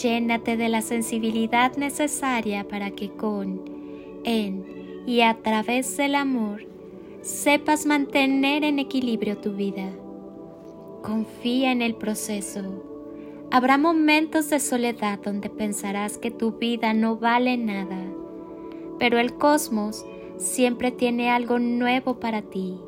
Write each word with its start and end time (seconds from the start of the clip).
Llénate 0.00 0.56
de 0.56 0.68
la 0.68 0.82
sensibilidad 0.82 1.76
necesaria 1.76 2.66
para 2.66 2.90
que 2.90 3.10
con, 3.10 3.60
en 4.24 4.64
y 5.06 5.20
a 5.20 5.34
través 5.34 5.96
del 5.96 6.16
amor 6.16 6.66
sepas 7.22 7.86
mantener 7.86 8.64
en 8.64 8.78
equilibrio 8.78 9.38
tu 9.38 9.52
vida. 9.52 9.90
Confía 11.02 11.70
en 11.70 11.80
el 11.80 11.94
proceso. 11.94 12.82
Habrá 13.50 13.78
momentos 13.78 14.50
de 14.50 14.58
soledad 14.58 15.20
donde 15.22 15.48
pensarás 15.48 16.18
que 16.18 16.32
tu 16.32 16.52
vida 16.52 16.92
no 16.92 17.16
vale 17.16 17.56
nada, 17.56 18.02
pero 18.98 19.18
el 19.18 19.34
cosmos 19.34 20.04
siempre 20.38 20.90
tiene 20.90 21.30
algo 21.30 21.60
nuevo 21.60 22.18
para 22.18 22.42
ti. 22.42 22.80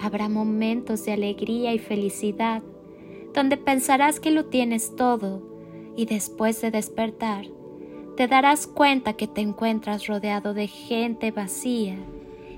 Habrá 0.00 0.28
momentos 0.28 1.04
de 1.04 1.12
alegría 1.12 1.72
y 1.74 1.78
felicidad 1.78 2.62
donde 3.34 3.56
pensarás 3.56 4.18
que 4.18 4.32
lo 4.32 4.46
tienes 4.46 4.96
todo 4.96 5.57
y 5.98 6.06
después 6.06 6.60
de 6.60 6.70
despertar 6.70 7.46
te 8.16 8.28
darás 8.28 8.68
cuenta 8.68 9.14
que 9.14 9.26
te 9.26 9.40
encuentras 9.40 10.06
rodeado 10.06 10.54
de 10.54 10.68
gente 10.68 11.32
vacía 11.32 11.96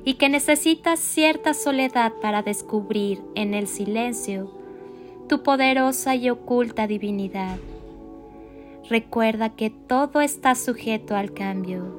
y 0.05 0.15
que 0.15 0.29
necesitas 0.29 1.01
cierta 1.01 1.55
soledad 1.55 2.13
para 2.21 2.43
descubrir 2.43 3.23
en 3.35 3.55
el 3.55 3.67
silencio 3.67 4.51
tu 5.27 5.43
poderosa 5.43 6.15
y 6.15 6.29
oculta 6.29 6.87
divinidad. 6.87 7.57
Recuerda 8.91 9.49
que 9.57 9.71
todo 9.71 10.21
está 10.21 10.55
sujeto 10.55 11.17
al 11.17 11.33
cambio 11.33 11.99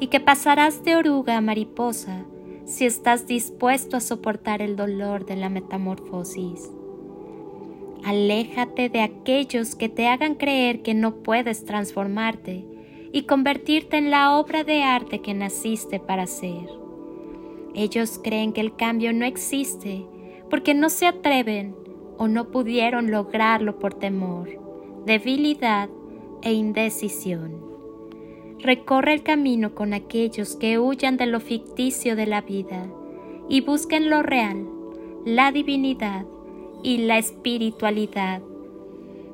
y 0.00 0.08
que 0.08 0.20
pasarás 0.20 0.84
de 0.84 0.96
oruga 0.96 1.38
a 1.38 1.40
mariposa 1.40 2.26
si 2.66 2.84
estás 2.84 3.26
dispuesto 3.26 3.96
a 3.96 4.00
soportar 4.00 4.60
el 4.60 4.76
dolor 4.76 5.24
de 5.24 5.36
la 5.36 5.48
metamorfosis. 5.48 6.70
Aléjate 8.04 8.88
de 8.88 9.00
aquellos 9.00 9.74
que 9.74 9.88
te 9.88 10.06
hagan 10.06 10.34
creer 10.34 10.82
que 10.82 10.94
no 10.94 11.16
puedes 11.16 11.64
transformarte 11.64 12.64
y 13.12 13.22
convertirte 13.22 13.96
en 13.96 14.10
la 14.10 14.36
obra 14.36 14.64
de 14.64 14.82
arte 14.82 15.20
que 15.20 15.34
naciste 15.34 15.98
para 15.98 16.26
ser. 16.26 16.68
Ellos 17.74 18.20
creen 18.22 18.52
que 18.52 18.60
el 18.60 18.76
cambio 18.76 19.12
no 19.12 19.24
existe 19.24 20.06
porque 20.50 20.74
no 20.74 20.90
se 20.90 21.06
atreven 21.06 21.74
o 22.18 22.28
no 22.28 22.50
pudieron 22.50 23.10
lograrlo 23.10 23.78
por 23.78 23.94
temor, 23.94 24.48
debilidad 25.04 25.88
e 26.42 26.52
indecisión. 26.52 27.68
Recorre 28.60 29.12
el 29.12 29.22
camino 29.22 29.74
con 29.74 29.92
aquellos 29.92 30.56
que 30.56 30.78
huyan 30.78 31.16
de 31.16 31.26
lo 31.26 31.40
ficticio 31.40 32.16
de 32.16 32.26
la 32.26 32.40
vida 32.40 32.88
y 33.48 33.60
busquen 33.60 34.10
lo 34.10 34.22
real, 34.22 34.66
la 35.24 35.52
divinidad 35.52 36.26
y 36.82 36.98
la 36.98 37.18
espiritualidad, 37.18 38.42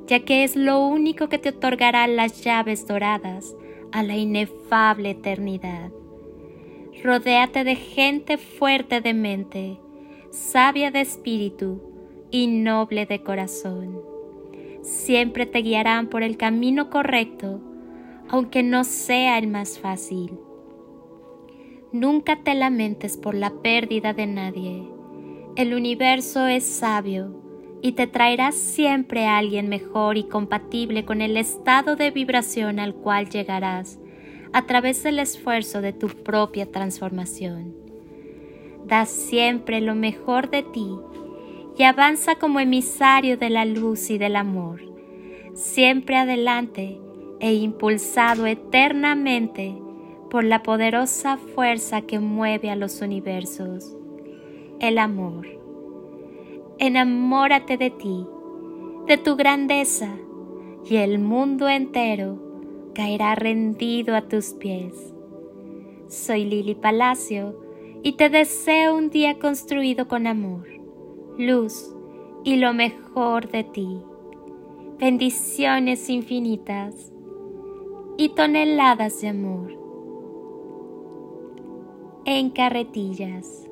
ya 0.07 0.19
que 0.21 0.43
es 0.43 0.55
lo 0.55 0.85
único 0.85 1.29
que 1.29 1.37
te 1.37 1.49
otorgará 1.49 2.07
las 2.07 2.43
llaves 2.43 2.87
doradas 2.87 3.55
a 3.91 4.03
la 4.03 4.15
inefable 4.15 5.11
eternidad. 5.11 5.91
Rodéate 7.03 7.63
de 7.63 7.75
gente 7.75 8.37
fuerte 8.37 9.01
de 9.01 9.13
mente, 9.13 9.79
sabia 10.31 10.91
de 10.91 11.01
espíritu 11.01 11.81
y 12.31 12.47
noble 12.47 13.05
de 13.05 13.21
corazón. 13.21 14.01
Siempre 14.81 15.45
te 15.45 15.59
guiarán 15.59 16.09
por 16.09 16.23
el 16.23 16.37
camino 16.37 16.89
correcto 16.89 17.61
aunque 18.29 18.63
no 18.63 18.83
sea 18.83 19.37
el 19.37 19.47
más 19.47 19.79
fácil. 19.79 20.39
Nunca 21.91 22.43
te 22.43 22.55
lamentes 22.55 23.17
por 23.17 23.35
la 23.35 23.51
pérdida 23.61 24.13
de 24.13 24.27
nadie. 24.27 24.83
El 25.55 25.73
universo 25.73 26.47
es 26.47 26.65
sabio 26.65 27.33
y 27.81 27.93
te 27.93 28.07
traerá 28.07 28.51
siempre 28.51 29.25
a 29.25 29.37
alguien 29.37 29.69
mejor 29.69 30.17
y 30.17 30.25
compatible 30.25 31.05
con 31.05 31.21
el 31.21 31.37
estado 31.37 31.95
de 31.95 32.11
vibración 32.11 32.77
al 32.77 32.93
cual 32.93 33.29
llegarás 33.29 33.97
a 34.51 34.65
través 34.65 35.01
del 35.03 35.17
esfuerzo 35.17 35.79
de 35.79 35.93
tu 35.93 36.09
propia 36.09 36.69
transformación. 36.69 37.73
Da 38.85 39.05
siempre 39.05 39.79
lo 39.79 39.95
mejor 39.95 40.49
de 40.49 40.63
ti 40.63 40.89
y 41.77 41.83
avanza 41.83 42.35
como 42.35 42.59
emisario 42.59 43.37
de 43.37 43.49
la 43.49 43.63
luz 43.63 44.09
y 44.09 44.17
del 44.17 44.35
amor. 44.35 44.81
Siempre 45.53 46.17
adelante 46.17 46.99
e 47.39 47.53
impulsado 47.53 48.45
eternamente 48.45 49.73
por 50.29 50.43
la 50.43 50.63
poderosa 50.63 51.37
fuerza 51.37 52.01
que 52.01 52.19
mueve 52.19 52.69
a 52.69 52.75
los 52.75 52.99
universos, 52.99 53.95
el 54.79 54.97
amor. 54.97 55.47
Enamórate 56.77 57.77
de 57.77 57.89
ti, 57.89 58.25
de 59.07 59.17
tu 59.17 59.35
grandeza, 59.35 60.15
y 60.83 60.97
el 60.97 61.19
mundo 61.19 61.67
entero 61.67 62.37
caerá 62.93 63.35
rendido 63.35 64.15
a 64.15 64.21
tus 64.21 64.53
pies. 64.53 65.13
Soy 66.07 66.45
Lili 66.45 66.75
Palacio 66.75 67.59
y 68.03 68.13
te 68.13 68.29
deseo 68.29 68.95
un 68.95 69.09
día 69.09 69.39
construido 69.39 70.07
con 70.07 70.27
amor, 70.27 70.67
luz 71.37 71.95
y 72.43 72.57
lo 72.57 72.73
mejor 72.73 73.49
de 73.49 73.63
ti. 73.63 73.99
Bendiciones 74.99 76.09
infinitas 76.09 77.11
y 78.17 78.29
toneladas 78.29 79.19
de 79.21 79.29
amor 79.29 79.85
en 82.25 82.49
carretillas. 82.49 83.69